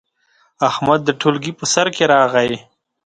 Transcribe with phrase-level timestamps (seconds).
[0.69, 2.53] احمد د ټولګي په سر کې راغی.